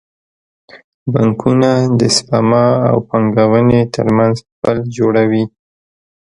[1.13, 5.43] بانکونه د سپما او پانګونې ترمنځ پل جوړوي.